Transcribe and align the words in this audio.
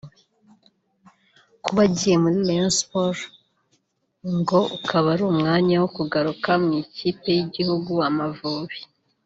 Kuba 1.63 1.81
agiye 1.87 2.15
muri 2.23 2.37
Rayon 2.47 2.71
Sport 2.79 3.19
ngo 4.37 4.59
ukaba 4.77 5.07
ari 5.13 5.23
umwanya 5.33 5.75
wo 5.81 5.89
kugaruka 5.97 6.49
mu 6.63 6.71
ikipe 6.83 7.27
y’igihugu” 7.37 7.91
Amavubi” 8.09 8.79